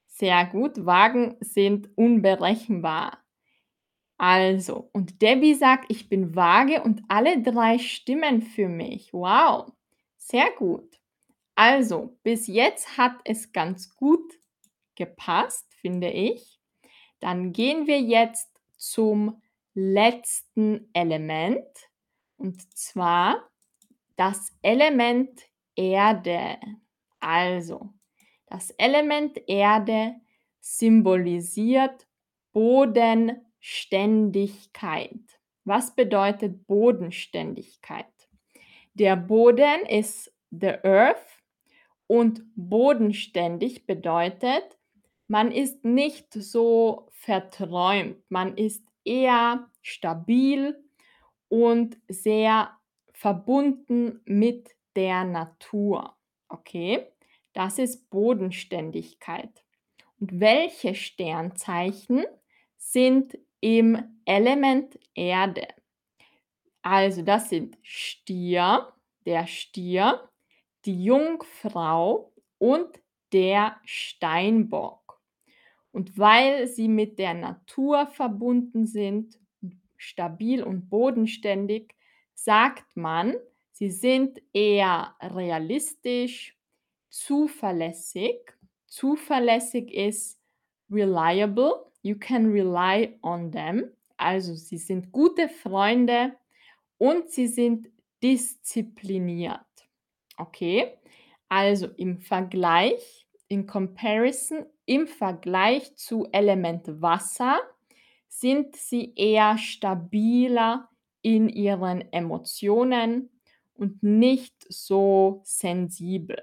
Sehr 0.07 0.45
gut, 0.47 0.85
Wagen 0.85 1.37
sind 1.41 1.89
unberechenbar. 1.97 3.19
Also, 4.17 4.89
und 4.93 5.21
Debbie 5.21 5.53
sagt, 5.55 5.85
ich 5.89 6.09
bin 6.09 6.35
vage 6.35 6.83
und 6.83 7.03
alle 7.07 7.41
drei 7.41 7.79
stimmen 7.79 8.41
für 8.41 8.67
mich. 8.67 9.13
Wow, 9.13 9.71
sehr 10.17 10.51
gut. 10.57 10.99
Also, 11.55 12.17
bis 12.23 12.47
jetzt 12.47 12.97
hat 12.97 13.15
es 13.25 13.51
ganz 13.53 13.95
gut 13.95 14.33
gepasst, 14.95 15.73
finde 15.81 16.09
ich. 16.11 16.59
Dann 17.19 17.53
gehen 17.53 17.87
wir 17.87 18.01
jetzt 18.01 18.49
zum 18.77 19.41
letzten 19.75 20.89
Element 20.93 21.65
und 22.37 22.61
zwar 22.77 23.49
das 24.17 24.53
Element 24.63 25.41
Erde. 25.75 26.57
Also, 27.19 27.93
das 28.49 28.71
Element 28.71 29.39
Erde 29.47 30.15
symbolisiert 30.59 32.07
Bodenständigkeit. 32.51 35.39
Was 35.65 35.95
bedeutet 35.95 36.65
Bodenständigkeit? 36.65 38.07
Der 38.95 39.15
Boden 39.15 39.85
ist 39.87 40.33
the 40.51 40.73
earth 40.83 41.43
und 42.07 42.41
bodenständig 42.55 43.85
bedeutet, 43.85 44.79
man 45.27 45.51
ist 45.51 45.85
nicht 45.85 46.33
so 46.33 47.07
verträumt, 47.11 48.17
man 48.29 48.57
ist 48.57 48.83
eher 49.05 49.69
stabil 49.83 50.83
und 51.49 51.99
sehr 52.07 52.71
verbunden 53.13 54.21
mit 54.25 54.75
der 54.95 55.23
Natur. 55.23 56.15
Okay, 56.47 57.05
das 57.59 57.77
ist 57.77 58.09
Bodenständigkeit. 58.09 59.65
Und 60.17 60.39
welche 60.39 60.95
Sternzeichen 60.95 62.23
sind 62.77 63.37
im 63.59 64.01
Element 64.23 64.97
Erde? 65.13 65.67
Also 66.81 67.21
das 67.21 67.49
sind 67.49 67.77
Stier, 67.81 68.93
der 69.25 69.45
Stier, 69.45 70.29
die 70.85 71.03
Jungfrau 71.03 72.31
und 72.59 72.87
der 73.33 73.75
Steinbock. 73.83 75.19
Und 75.91 76.17
weil 76.17 76.65
sie 76.65 76.87
mit 76.87 77.19
der 77.19 77.33
Natur 77.33 78.07
verbunden 78.07 78.85
sind, 78.85 79.37
stabil 79.97 80.63
und 80.63 80.89
bodenständig, 80.89 81.93
sagt 82.35 82.95
man, 82.95 83.35
sie 83.73 83.89
sind 83.89 84.41
eher 84.53 85.13
realistisch, 85.19 86.55
zuverlässig. 87.09 88.39
Zuverlässig 88.87 89.93
ist 89.93 90.39
reliable. 90.89 91.85
You 92.01 92.15
can 92.15 92.51
rely 92.51 93.17
on 93.21 93.51
them. 93.51 93.91
Also 94.17 94.53
sie 94.55 94.77
sind 94.77 95.11
gute 95.11 95.49
Freunde 95.49 96.35
und 96.97 97.29
sie 97.29 97.47
sind 97.47 97.89
diszipliniert. 98.21 99.59
Okay? 100.37 100.97
Also 101.47 101.87
im 101.97 102.19
Vergleich, 102.19 103.27
in 103.47 103.65
Comparison, 103.65 104.65
im 104.85 105.07
Vergleich 105.07 105.95
zu 105.95 106.27
Element 106.31 107.01
Wasser 107.01 107.59
sind 108.27 108.75
sie 108.75 109.13
eher 109.15 109.57
stabiler 109.57 110.89
in 111.21 111.49
ihren 111.49 112.01
Emotionen 112.11 113.29
und 113.73 114.03
nicht 114.03 114.55
so 114.69 115.41
sensibel. 115.43 116.39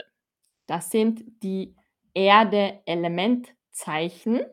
Das 0.66 0.90
sind 0.90 1.24
die 1.42 1.74
Erde-Elementzeichen. 2.14 4.44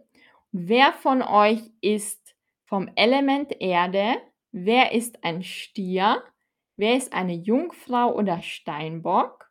Wer 0.51 0.93
von 0.93 1.21
euch 1.21 1.61
ist 1.81 2.35
vom 2.65 2.89
Element 2.95 3.59
Erde? 3.59 4.15
Wer 4.51 4.91
ist 4.91 5.23
ein 5.23 5.43
Stier? 5.43 6.23
Wer 6.75 6.95
ist 6.95 7.13
eine 7.13 7.33
Jungfrau 7.33 8.13
oder 8.13 8.41
Steinbock? 8.41 9.49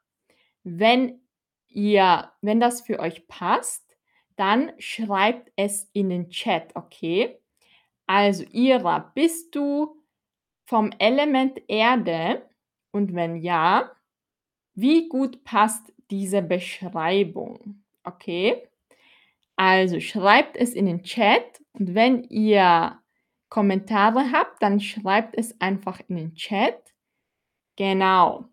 Wenn 0.62 1.20
ihr, 1.68 2.30
wenn 2.40 2.60
das 2.60 2.82
für 2.82 3.00
euch 3.00 3.26
passt, 3.26 3.96
dann 4.36 4.72
schreibt 4.78 5.52
es 5.56 5.88
in 5.92 6.10
den 6.10 6.30
Chat, 6.30 6.74
okay? 6.74 7.38
Also, 8.06 8.44
Ira, 8.50 9.10
bist 9.14 9.54
du 9.54 10.02
vom 10.64 10.90
Element 10.98 11.60
Erde? 11.68 12.48
Und 12.90 13.14
wenn 13.14 13.36
ja, 13.36 13.90
wie 14.74 15.08
gut 15.08 15.44
passt 15.44 15.91
diese 16.12 16.42
Beschreibung? 16.42 17.82
Okay? 18.04 18.68
Also, 19.56 19.98
schreibt 19.98 20.56
es 20.56 20.74
in 20.74 20.86
den 20.86 21.02
Chat 21.02 21.60
und 21.72 21.94
wenn 21.94 22.22
ihr 22.24 22.98
Kommentare 23.48 24.30
habt, 24.32 24.62
dann 24.62 24.80
schreibt 24.80 25.36
es 25.36 25.60
einfach 25.60 26.00
in 26.08 26.16
den 26.16 26.34
Chat. 26.34 26.78
Genau. 27.76 28.46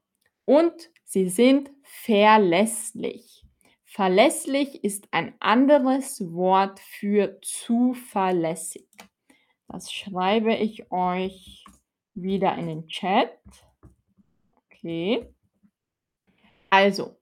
Und 0.46 0.90
sie 1.04 1.30
sind 1.30 1.70
verlässlich. 1.84 3.46
Verlässlich 3.84 4.84
ist 4.84 5.08
ein 5.12 5.34
anderes 5.40 6.34
Wort 6.34 6.80
für 6.80 7.40
zuverlässig. 7.42 8.88
Das 9.68 9.92
schreibe 9.92 10.54
ich 10.54 10.92
euch 10.92 11.66
wieder 12.14 12.56
in 12.58 12.68
den 12.68 12.88
Chat. 12.88 13.38
Okay. 14.66 15.28
Also, 16.70 17.19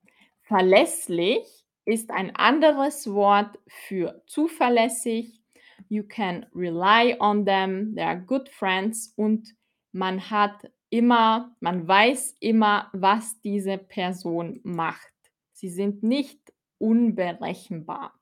verlässlich 0.48 1.46
ist 1.86 2.12
ein 2.12 2.36
anderes 2.36 3.12
Wort 3.14 3.60
für 3.68 4.22
zuverlässig. 4.28 5.42
You 5.90 6.04
can 6.04 6.46
rely 6.56 7.16
on 7.20 7.46
them. 7.46 7.96
They 7.96 8.04
are 8.04 8.20
good 8.20 8.50
friends 8.50 9.14
und 9.16 9.56
man 9.92 10.30
hat 10.30 10.70
immer, 10.90 11.56
man 11.60 11.88
weiß 11.88 12.36
immer, 12.40 12.90
was 12.94 13.40
diese 13.42 13.78
Person 13.78 14.60
macht. 14.64 15.14
Sie 15.54 15.70
sind 15.70 16.04
nicht 16.04 16.40
unberechenbar. 16.78 18.14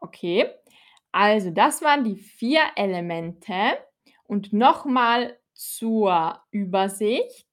Okay, 0.00 0.50
also 1.12 1.50
das 1.50 1.82
waren 1.82 2.04
die 2.04 2.16
vier 2.16 2.62
Elemente 2.76 3.78
und 4.24 4.52
nochmal 4.52 5.38
zur 5.52 6.42
Übersicht. 6.50 7.48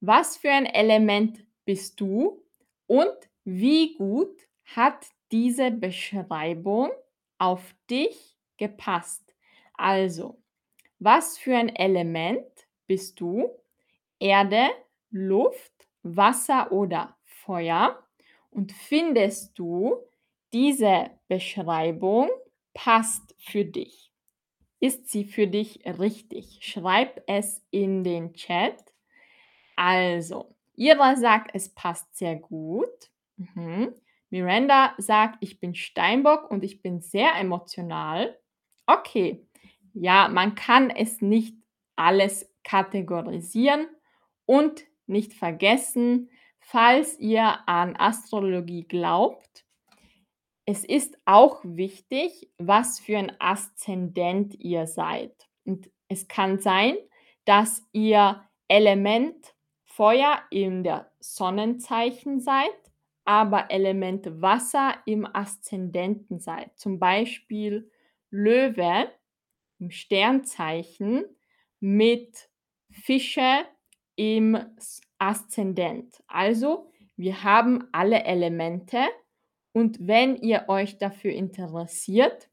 Was 0.00 0.36
für 0.36 0.50
ein 0.50 0.66
Element 0.66 1.44
bist 1.64 2.00
du 2.00 2.42
und 2.88 3.16
wie 3.44 3.94
gut 3.96 4.48
hat 4.64 5.06
diese 5.32 5.70
Beschreibung 5.70 6.90
auf 7.38 7.76
dich 7.88 8.36
gepasst? 8.56 9.34
Also, 9.74 10.42
was 10.98 11.38
für 11.38 11.56
ein 11.56 11.68
Element 11.74 12.46
bist 12.88 13.20
du? 13.20 13.50
Erde, 14.18 14.68
Luft, 15.10 15.72
Wasser 16.02 16.72
oder 16.72 17.16
Feuer? 17.24 18.02
Und 18.50 18.72
findest 18.72 19.58
du, 19.58 19.96
diese 20.52 21.10
Beschreibung 21.28 22.30
passt 22.74 23.34
für 23.38 23.64
dich? 23.64 24.12
Ist 24.80 25.08
sie 25.08 25.24
für 25.24 25.46
dich 25.46 25.84
richtig? 25.86 26.58
Schreib 26.62 27.22
es 27.26 27.64
in 27.70 28.04
den 28.04 28.34
Chat. 28.34 28.94
Also, 29.76 30.56
Ira 30.78 31.16
sagt, 31.16 31.50
es 31.54 31.74
passt 31.74 32.16
sehr 32.16 32.36
gut. 32.36 33.10
Mhm. 33.36 33.94
Miranda 34.30 34.94
sagt, 34.98 35.36
ich 35.40 35.58
bin 35.58 35.74
Steinbock 35.74 36.50
und 36.50 36.62
ich 36.62 36.82
bin 36.82 37.00
sehr 37.00 37.34
emotional. 37.34 38.38
Okay, 38.86 39.46
ja, 39.92 40.28
man 40.28 40.54
kann 40.54 40.90
es 40.90 41.20
nicht 41.20 41.56
alles 41.96 42.48
kategorisieren 42.62 43.88
und 44.46 44.84
nicht 45.06 45.34
vergessen, 45.34 46.30
falls 46.60 47.18
ihr 47.18 47.66
an 47.68 47.96
Astrologie 47.96 48.86
glaubt, 48.86 49.64
es 50.66 50.84
ist 50.84 51.16
auch 51.24 51.60
wichtig, 51.64 52.50
was 52.58 53.00
für 53.00 53.16
ein 53.16 53.32
Aszendent 53.40 54.54
ihr 54.54 54.86
seid. 54.86 55.48
Und 55.64 55.90
es 56.08 56.28
kann 56.28 56.58
sein, 56.58 56.96
dass 57.46 57.88
ihr 57.92 58.44
Element 58.68 59.54
Feuer 59.98 60.40
in 60.50 60.84
der 60.84 61.10
Sonnenzeichen 61.18 62.38
seid, 62.38 62.70
aber 63.24 63.68
Element 63.72 64.40
Wasser 64.40 64.94
im 65.06 65.26
Aszendenten 65.26 66.38
seid. 66.38 66.70
Zum 66.78 67.00
Beispiel 67.00 67.90
Löwe 68.30 69.10
im 69.80 69.90
Sternzeichen 69.90 71.24
mit 71.80 72.48
Fische 72.92 73.64
im 74.14 74.56
Aszendent. 75.18 76.22
Also 76.28 76.92
wir 77.16 77.42
haben 77.42 77.88
alle 77.90 78.22
Elemente 78.22 79.00
und 79.72 79.98
wenn 80.06 80.36
ihr 80.36 80.66
euch 80.68 80.98
dafür 80.98 81.32
interessiert, 81.32 82.48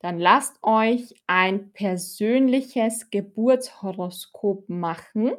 dann 0.00 0.18
lasst 0.18 0.58
euch 0.62 1.14
ein 1.26 1.72
persönliches 1.72 3.08
Geburtshoroskop 3.08 4.68
machen 4.68 5.32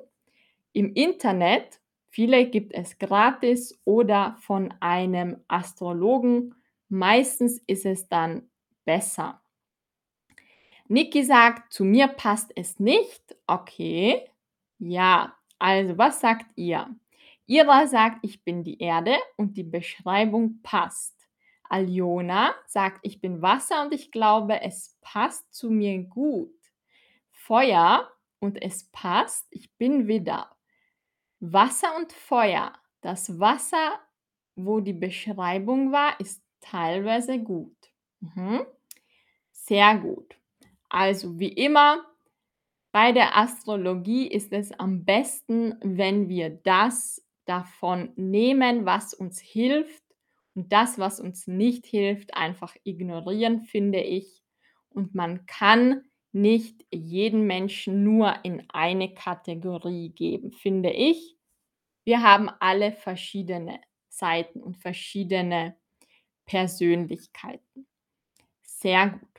im 0.73 0.93
Internet. 0.93 1.79
Viele 2.09 2.49
gibt 2.49 2.73
es 2.73 2.97
gratis 2.97 3.79
oder 3.85 4.35
von 4.39 4.73
einem 4.79 5.43
Astrologen. 5.47 6.55
Meistens 6.89 7.59
ist 7.67 7.85
es 7.85 8.09
dann 8.09 8.49
besser. 8.85 9.41
Niki 10.87 11.23
sagt, 11.23 11.71
zu 11.71 11.85
mir 11.85 12.07
passt 12.07 12.51
es 12.55 12.79
nicht. 12.79 13.35
Okay. 13.47 14.29
Ja, 14.77 15.35
also 15.57 15.97
was 15.97 16.19
sagt 16.19 16.47
ihr? 16.55 16.93
Ira 17.45 17.87
sagt, 17.87 18.19
ich 18.23 18.43
bin 18.43 18.63
die 18.63 18.79
Erde 18.79 19.15
und 19.37 19.57
die 19.57 19.63
Beschreibung 19.63 20.61
passt. 20.63 21.15
Aljona 21.69 22.53
sagt, 22.65 22.99
ich 23.03 23.21
bin 23.21 23.41
Wasser 23.41 23.83
und 23.83 23.93
ich 23.93 24.11
glaube, 24.11 24.61
es 24.61 24.97
passt 25.01 25.53
zu 25.53 25.69
mir 25.69 26.03
gut. 26.03 26.53
Feuer 27.29 28.11
und 28.39 28.61
es 28.61 28.85
passt, 28.91 29.47
ich 29.51 29.71
bin 29.77 30.07
wieder. 30.07 30.49
Wasser 31.41 31.95
und 31.97 32.13
Feuer. 32.13 32.73
Das 33.01 33.39
Wasser, 33.39 33.99
wo 34.55 34.79
die 34.79 34.93
Beschreibung 34.93 35.91
war, 35.91 36.19
ist 36.19 36.43
teilweise 36.61 37.39
gut. 37.39 37.75
Mhm. 38.21 38.65
Sehr 39.51 39.97
gut. 39.97 40.35
Also 40.89 41.39
wie 41.39 41.49
immer, 41.53 42.05
Bei 42.93 43.11
der 43.11 43.37
Astrologie 43.37 44.27
ist 44.27 44.53
es 44.53 44.71
am 44.73 45.05
besten, 45.05 45.75
wenn 45.81 46.29
wir 46.29 46.49
das 46.49 47.25
davon 47.45 48.11
nehmen, 48.15 48.85
was 48.85 49.13
uns 49.13 49.39
hilft 49.39 50.03
und 50.55 50.71
das, 50.73 50.99
was 50.99 51.19
uns 51.19 51.47
nicht 51.47 51.85
hilft, 51.85 52.33
einfach 52.35 52.75
ignorieren, 52.83 53.61
finde 53.61 54.01
ich. 54.01 54.41
Und 54.89 55.15
man 55.15 55.45
kann 55.45 56.03
nicht 56.33 56.85
jeden 56.91 57.45
Menschen 57.45 58.03
nur 58.03 58.35
in 58.43 58.63
eine 58.69 59.13
Kategorie 59.13 60.09
geben, 60.09 60.51
finde 60.51 60.91
ich. 60.91 61.35
Wir 62.03 62.23
haben 62.23 62.49
alle 62.59 62.91
verschiedene 62.93 63.79
Seiten 64.09 64.61
und 64.61 64.77
verschiedene 64.77 65.75
Persönlichkeiten. 66.45 67.87
Sehr 68.63 69.09
gut. 69.09 69.29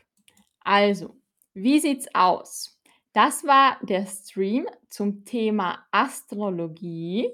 Also, 0.61 1.17
wie 1.55 1.81
sieht's 1.81 2.09
aus? 2.15 2.79
Das 3.13 3.45
war 3.45 3.79
der 3.83 4.07
Stream 4.07 4.67
zum 4.89 5.25
Thema 5.25 5.85
Astrologie 5.91 7.29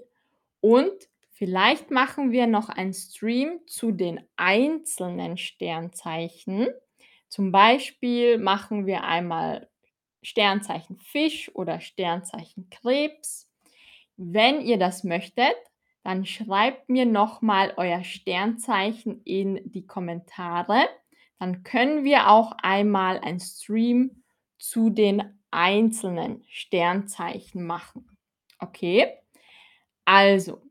und 0.60 0.92
vielleicht 1.30 1.90
machen 1.92 2.32
wir 2.32 2.48
noch 2.48 2.68
einen 2.68 2.94
Stream 2.94 3.60
zu 3.66 3.92
den 3.92 4.20
einzelnen 4.36 5.36
Sternzeichen. 5.36 6.68
Zum 7.28 7.52
Beispiel 7.52 8.38
machen 8.38 8.86
wir 8.86 9.04
einmal 9.04 9.68
Sternzeichen 10.22 10.96
Fisch 10.98 11.50
oder 11.54 11.80
Sternzeichen 11.80 12.68
Krebs. 12.70 13.50
Wenn 14.16 14.60
ihr 14.60 14.78
das 14.78 15.04
möchtet, 15.04 15.54
dann 16.02 16.24
schreibt 16.24 16.88
mir 16.88 17.06
noch 17.06 17.42
mal 17.42 17.74
euer 17.76 18.02
Sternzeichen 18.02 19.22
in 19.24 19.60
die 19.70 19.86
Kommentare. 19.86 20.88
Dann 21.38 21.62
können 21.62 22.04
wir 22.04 22.30
auch 22.30 22.52
einmal 22.62 23.18
einen 23.20 23.40
Stream 23.40 24.22
zu 24.58 24.90
den 24.90 25.38
einzelnen 25.50 26.44
Sternzeichen 26.48 27.64
machen. 27.64 28.08
Okay? 28.58 29.12
Also, 30.04 30.62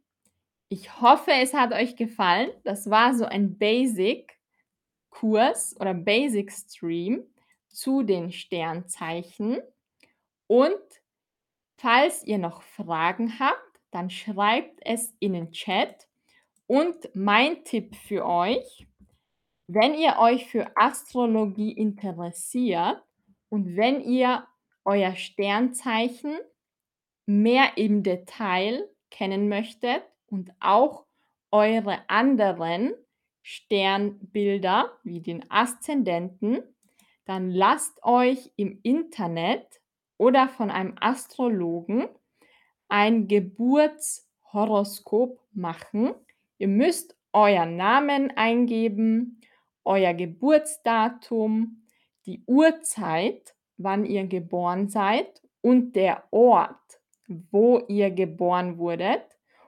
ich 0.70 1.00
hoffe, 1.02 1.32
es 1.32 1.54
hat 1.54 1.72
euch 1.72 1.96
gefallen. 1.96 2.50
Das 2.64 2.90
war 2.90 3.16
so 3.16 3.26
ein 3.26 3.58
Basic-Kurs 5.18 5.76
oder 5.80 5.94
Basic-Stream 5.94 7.24
zu 7.68 8.04
den 8.04 8.32
Sternzeichen. 8.32 9.60
Und 10.48 10.80
falls 11.78 12.24
ihr 12.24 12.38
noch 12.38 12.62
Fragen 12.62 13.40
habt, 13.40 13.62
dann 13.92 14.10
schreibt 14.10 14.80
es 14.82 15.14
in 15.20 15.34
den 15.34 15.52
Chat. 15.52 16.08
Und 16.68 17.10
mein 17.14 17.64
Tipp 17.64 17.96
für 17.96 18.26
euch, 18.26 18.88
wenn 19.68 19.94
ihr 19.96 20.18
euch 20.20 20.50
für 20.50 20.70
Astrologie 20.76 21.72
interessiert 21.72 23.02
und 23.50 23.76
wenn 23.76 24.02
ihr 24.02 24.46
euer 24.84 25.16
Sternzeichen 25.16 26.38
mehr 27.26 27.78
im 27.78 28.04
Detail 28.04 28.90
kennen 29.10 29.50
möchtet 29.50 30.04
und 30.28 30.52
auch 30.60 31.06
eure 31.52 32.10
anderen 32.10 32.94
Sternbilder 33.50 34.92
wie 35.06 35.22
den 35.22 35.50
Aszendenten, 35.50 36.64
dann 37.24 37.50
lasst 37.50 38.04
euch 38.04 38.52
im 38.58 38.82
Internet 38.84 39.80
oder 40.18 40.50
von 40.50 40.70
einem 40.70 40.96
Astrologen 41.00 42.10
ein 42.90 43.30
Geburtshoroskop 43.30 45.40
machen. 45.54 46.14
Ihr 46.58 46.68
müsst 46.68 47.16
euren 47.32 47.78
Namen 47.78 48.36
eingeben, 48.36 49.40
euer 49.86 50.14
Geburtsdatum, 50.14 51.84
die 52.26 52.44
Uhrzeit, 52.48 53.56
wann 53.78 54.04
ihr 54.04 54.28
geboren 54.28 54.90
seid 54.90 55.42
und 55.62 55.96
der 55.96 56.26
Ort, 56.32 57.00
wo 57.28 57.80
ihr 57.88 58.12
geboren 58.12 58.78
wurdet. 58.78 59.24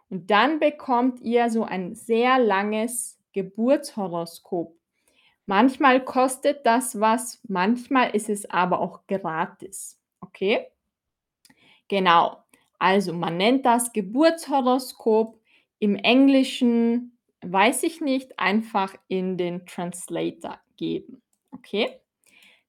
Und 0.09 0.31
dann 0.31 0.59
bekommt 0.59 1.21
ihr 1.21 1.49
so 1.49 1.63
ein 1.63 1.95
sehr 1.95 2.39
langes 2.39 3.18
Geburtshoroskop. 3.33 4.75
Manchmal 5.45 6.03
kostet 6.03 6.65
das 6.65 6.99
was, 6.99 7.41
manchmal 7.47 8.15
ist 8.15 8.29
es 8.29 8.49
aber 8.49 8.79
auch 8.79 9.07
gratis. 9.07 9.99
Okay? 10.21 10.67
Genau. 11.87 12.37
Also 12.77 13.13
man 13.13 13.37
nennt 13.37 13.65
das 13.65 13.91
Geburtshoroskop. 13.91 15.39
Im 15.79 15.95
Englischen 15.95 17.17
weiß 17.41 17.83
ich 17.83 18.01
nicht, 18.01 18.37
einfach 18.37 18.95
in 19.07 19.37
den 19.37 19.65
Translator 19.65 20.59
geben. 20.77 21.21
Okay? 21.51 21.99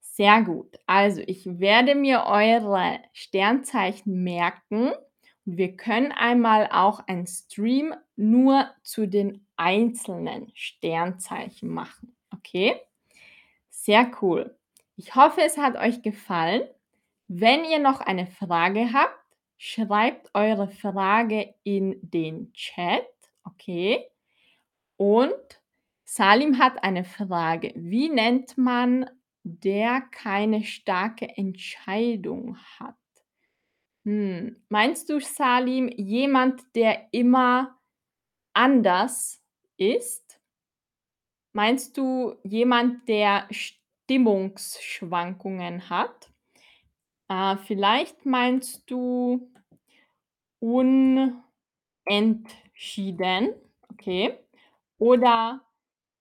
Sehr 0.01 0.43
gut. 0.43 0.79
Also 0.87 1.23
ich 1.27 1.47
werde 1.59 1.95
mir 1.95 2.25
eure 2.27 3.01
Sternzeichen 3.13 4.23
merken 4.23 4.93
wir 5.57 5.77
können 5.77 6.13
einmal 6.13 6.69
auch 6.73 7.01
einen 7.07 7.27
Stream 7.27 7.95
nur 8.17 8.71
zu 8.83 9.07
den 9.07 9.47
einzelnen 9.57 10.51
Sternzeichen 10.55 11.69
machen. 11.69 12.17
Okay? 12.33 12.81
Sehr 13.69 14.11
cool. 14.21 14.57
Ich 14.97 15.15
hoffe, 15.15 15.41
es 15.43 15.57
hat 15.57 15.77
euch 15.77 16.03
gefallen. 16.03 16.63
Wenn 17.29 17.65
ihr 17.65 17.79
noch 17.79 18.01
eine 18.01 18.27
Frage 18.27 18.93
habt, 18.93 19.17
schreibt 19.57 20.31
eure 20.35 20.69
Frage 20.69 21.55
in 21.63 21.99
den 22.03 22.53
Chat. 22.53 23.07
Okay? 23.45 24.07
Und 24.97 25.33
Salim 26.05 26.59
hat 26.59 26.83
eine 26.85 27.05
Frage. 27.05 27.73
Wie 27.77 28.09
nennt 28.09 28.59
man, 28.59 29.09
der 29.43 30.03
keine 30.03 30.65
starke 30.65 31.29
Entscheidung 31.37 32.59
hat? 32.79 33.00
Hm. 34.07 34.57
Meinst 34.69 35.11
du, 35.11 35.21
Salim, 35.21 35.89
jemand, 35.89 36.63
der 36.75 37.09
immer 37.13 37.79
anders 38.55 39.43
ist? 39.79 40.39
Meinst 41.55 41.97
du 41.99 42.37
jemand, 42.45 43.09
der 43.09 43.49
Stimmungsschwankungen 43.51 45.91
hat? 45.91 46.31
Äh, 47.29 47.57
vielleicht 47.59 48.27
meinst 48.27 48.91
du 48.91 49.51
unentschieden, 50.63 51.43
okay? 53.91 54.39
Oder 54.99 55.63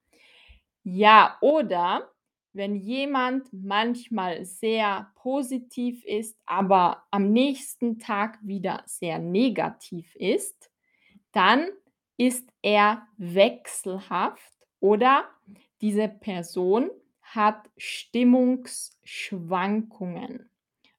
Ja 0.83 1.37
oder 1.41 2.11
wenn 2.53 2.75
jemand 2.75 3.53
manchmal 3.53 4.43
sehr 4.43 5.11
positiv 5.15 6.03
ist, 6.05 6.39
aber 6.47 7.03
am 7.11 7.31
nächsten 7.31 7.99
Tag 7.99 8.39
wieder 8.41 8.81
sehr 8.87 9.19
negativ 9.19 10.15
ist, 10.15 10.71
dann 11.31 11.69
ist 12.17 12.49
er 12.63 13.05
wechselhaft 13.17 14.53
oder 14.79 15.25
diese 15.81 16.09
Person 16.09 16.91
hat 17.21 17.69
Stimmungsschwankungen. 17.77 20.49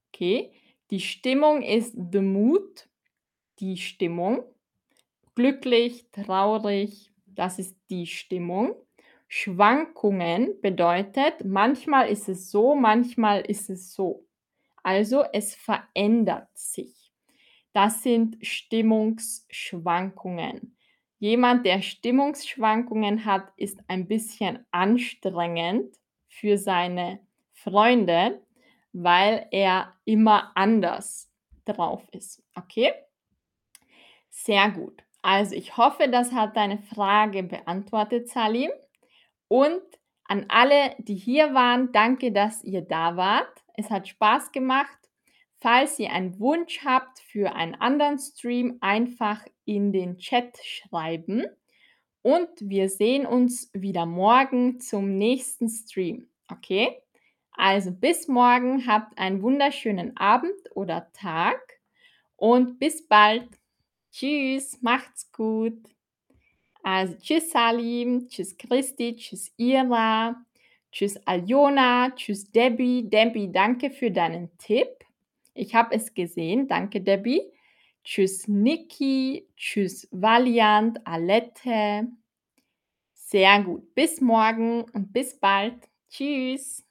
Okay, 0.09 0.53
die 0.91 1.01
Stimmung 1.01 1.63
ist 1.63 1.97
the 2.13 2.21
mood, 2.21 2.89
die 3.61 3.77
Stimmung. 3.77 4.43
Glücklich, 5.35 6.07
traurig, 6.13 7.13
das 7.27 7.59
ist 7.59 7.77
die 7.91 8.07
Stimmung. 8.07 8.75
Schwankungen 9.29 10.59
bedeutet, 10.63 11.45
manchmal 11.45 12.09
ist 12.09 12.29
es 12.29 12.51
so, 12.51 12.75
manchmal 12.75 13.43
ist 13.43 13.71
es 13.71 13.95
so. 13.95 14.27
Also 14.83 15.23
es 15.33 15.55
verändert 15.55 16.49
sich. 16.55 17.13
Das 17.73 18.03
sind 18.03 18.37
Stimmungsschwankungen. 18.45 20.77
Jemand, 21.19 21.67
der 21.67 21.83
Stimmungsschwankungen 21.83 23.25
hat, 23.25 23.53
ist 23.57 23.79
ein 23.89 24.07
bisschen 24.07 24.65
anstrengend 24.71 25.97
für 26.29 26.59
seine 26.59 27.21
Freunde, 27.53 28.41
weil 28.93 29.47
er 29.51 29.95
immer 30.05 30.53
anders 30.55 31.31
drauf 31.65 32.05
ist, 32.13 32.43
okay? 32.55 32.93
Sehr 34.31 34.71
gut. 34.71 35.03
Also, 35.23 35.57
ich 35.57 35.77
hoffe, 35.77 36.09
das 36.09 36.33
hat 36.33 36.57
deine 36.57 36.79
Frage 36.79 37.43
beantwortet, 37.43 38.29
Salim. 38.29 38.71
Und 39.49 39.83
an 40.25 40.47
alle, 40.49 40.95
die 40.99 41.17
hier 41.17 41.55
waren, 41.55 41.91
danke, 41.91 42.33
dass 42.33 42.63
ihr 42.63 42.83
da 42.83 43.17
wart. 43.17 43.65
Es 43.75 43.91
hat 43.91 44.07
Spaß 44.07 44.53
gemacht. 44.53 44.98
Falls 45.61 45.99
ihr 45.99 46.13
einen 46.13 46.39
Wunsch 46.39 46.85
habt 46.85 47.19
für 47.19 47.55
einen 47.55 47.75
anderen 47.75 48.19
Stream, 48.19 48.79
einfach 48.81 49.45
in 49.65 49.93
den 49.93 50.19
Chat 50.19 50.57
schreiben. 50.63 51.45
Und 52.23 52.49
wir 52.61 52.89
sehen 52.89 53.27
uns 53.27 53.71
wieder 53.73 54.07
morgen 54.07 54.81
zum 54.81 55.19
nächsten 55.19 55.69
Stream. 55.69 56.29
Okay? 56.51 57.01
Also 57.53 57.91
bis 57.91 58.29
morgen, 58.29 58.87
habt 58.87 59.19
einen 59.19 59.43
wunderschönen 59.43 60.17
Abend 60.17 60.55
oder 60.75 61.11
Tag 61.13 61.61
und 62.37 62.79
bis 62.79 63.07
bald. 63.09 63.49
Tschüss, 64.13 64.81
macht's 64.81 65.31
gut. 65.33 65.79
Also 66.85 67.17
tschüss 67.17 67.51
Salim, 67.51 68.29
tschüss 68.29 68.57
Christi, 68.57 69.17
tschüss 69.17 69.53
Ira, 69.57 70.37
tschüss 70.93 71.17
Aljona, 71.27 72.11
tschüss 72.15 72.51
Debbie. 72.51 73.09
Debbie, 73.11 73.51
danke 73.51 73.91
für 73.91 74.13
deinen 74.13 74.57
Tipp. 74.59 75.08
Ich 75.59 75.75
habe 75.75 75.95
es 75.95 76.15
gesehen. 76.15 76.69
Danke, 76.69 77.01
Debbie. 77.01 77.43
Tschüss 78.05 78.49
Niki, 78.49 79.47
tschüss 79.57 80.09
Valiant, 80.11 81.05
Alette. 81.05 82.09
Sehr 83.13 83.63
gut. 83.63 83.95
Bis 83.95 84.21
morgen 84.21 84.85
und 84.93 85.13
bis 85.13 85.39
bald. 85.39 85.75
Tschüss. 86.09 86.88